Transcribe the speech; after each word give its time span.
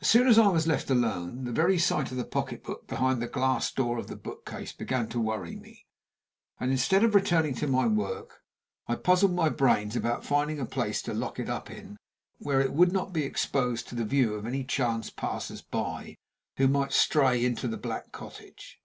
As 0.00 0.08
soon 0.08 0.26
as 0.26 0.40
I 0.40 0.48
was 0.48 0.66
left 0.66 0.90
alone, 0.90 1.44
the 1.44 1.52
very 1.52 1.78
sight 1.78 2.10
of 2.10 2.16
the 2.16 2.24
pocketbook 2.24 2.88
behind 2.88 3.22
the 3.22 3.28
glass 3.28 3.70
door 3.70 3.96
of 3.96 4.08
the 4.08 4.16
book 4.16 4.44
case 4.44 4.72
began 4.72 5.08
to 5.10 5.20
worry 5.20 5.54
me, 5.54 5.86
and 6.58 6.72
instead 6.72 7.04
of 7.04 7.14
returning 7.14 7.54
to 7.54 7.68
my 7.68 7.86
work, 7.86 8.42
I 8.88 8.96
puzzled 8.96 9.34
my 9.36 9.50
brains 9.50 9.94
about 9.94 10.24
finding 10.26 10.58
a 10.58 10.66
place 10.66 11.00
to 11.02 11.14
lock 11.14 11.38
it 11.38 11.48
up 11.48 11.70
in, 11.70 11.96
where 12.38 12.60
it 12.60 12.72
would 12.72 12.90
not 12.90 13.12
be 13.12 13.22
exposed 13.22 13.86
to 13.90 13.94
the 13.94 14.04
view 14.04 14.34
of 14.34 14.46
any 14.46 14.64
chance 14.64 15.10
passers 15.10 15.62
by 15.62 16.16
who 16.56 16.66
might 16.66 16.92
stray 16.92 17.44
into 17.44 17.68
the 17.68 17.78
Black 17.78 18.10
Cottage. 18.10 18.80